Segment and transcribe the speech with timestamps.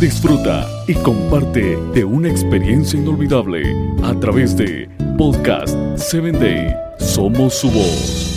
[0.00, 3.62] Disfruta y comparte de una experiencia inolvidable
[4.02, 6.74] a través de Podcast 7 Day.
[6.98, 8.34] Somos su voz.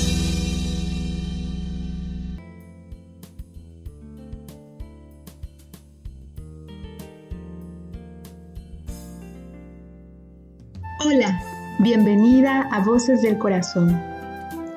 [11.05, 11.41] Hola,
[11.79, 13.99] bienvenida a Voces del Corazón.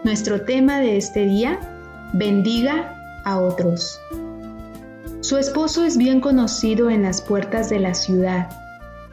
[0.02, 1.60] Nuestro tema de este día,
[2.14, 4.00] bendiga a otros.
[5.20, 8.48] Su esposo es bien conocido en las puertas de la ciudad,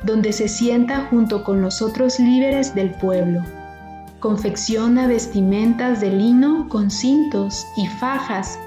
[0.04, 3.44] donde se sienta junto con los otros líderes del pueblo.
[4.22, 8.58] Confecciona vestimentas de lino con cintos y fajas.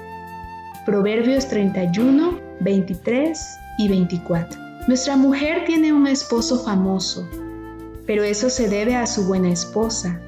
[0.85, 4.61] Proverbios 31, 23 y 24.
[4.87, 7.27] Nuestra mujer tiene un esposo famoso,
[8.05, 10.19] pero eso se debe a su buena esposa.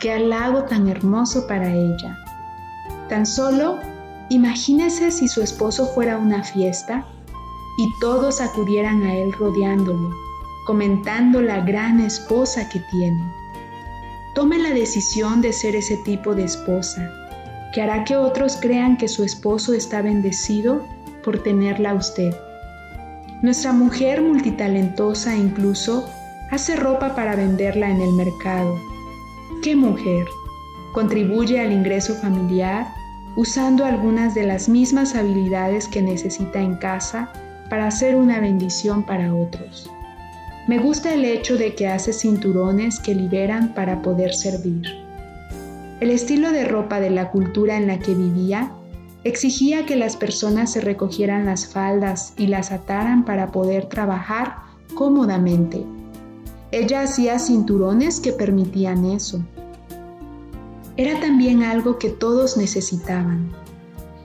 [0.00, 2.18] Qué halago tan hermoso para ella.
[3.10, 3.78] Tan solo
[4.30, 7.04] imagínese si su esposo fuera una fiesta
[7.76, 10.10] y todos acudieran a él rodeándolo,
[10.66, 13.22] comentando la gran esposa que tiene.
[14.34, 17.10] Tome la decisión de ser ese tipo de esposa,
[17.74, 20.84] que hará que otros crean que su esposo está bendecido
[21.24, 22.34] por tenerla a usted.
[23.42, 26.08] Nuestra mujer multitalentosa incluso
[26.52, 28.78] hace ropa para venderla en el mercado.
[29.62, 30.26] ¿Qué mujer?
[30.92, 32.99] Contribuye al ingreso familiar
[33.36, 37.32] usando algunas de las mismas habilidades que necesita en casa
[37.68, 39.90] para hacer una bendición para otros.
[40.66, 44.82] Me gusta el hecho de que hace cinturones que liberan para poder servir.
[46.00, 48.72] El estilo de ropa de la cultura en la que vivía
[49.24, 54.56] exigía que las personas se recogieran las faldas y las ataran para poder trabajar
[54.94, 55.84] cómodamente.
[56.72, 59.42] Ella hacía cinturones que permitían eso.
[61.00, 63.50] Era también algo que todos necesitaban.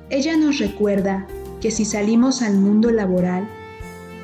[0.09, 1.25] Ella nos recuerda
[1.61, 3.47] que si salimos al mundo laboral,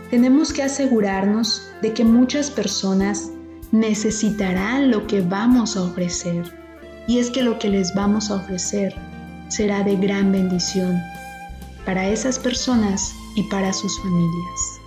[0.09, 3.31] tenemos que asegurarnos de que muchas personas
[3.71, 6.43] necesitarán lo que vamos a ofrecer.
[7.07, 8.93] Y es que lo que les vamos a ofrecer
[9.47, 10.99] será de gran bendición
[11.85, 14.81] para esas personas y para sus familias.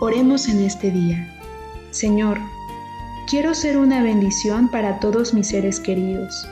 [0.00, 1.34] Oremos en este día.
[1.92, 2.38] Señor,
[3.28, 6.48] quiero ser una bendición para todos mis seres queridos,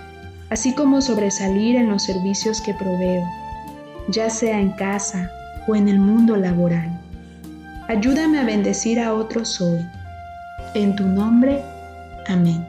[0.50, 3.24] así como sobresalir en los servicios que proveo,
[4.08, 5.30] ya sea en casa
[5.66, 6.90] o en el mundo laboral.
[7.88, 9.80] Ayúdame a bendecir a otros hoy.
[10.74, 11.62] En tu nombre,
[12.28, 12.66] amén.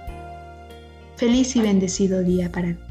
[1.15, 2.90] Feliz y bendecido día para ti.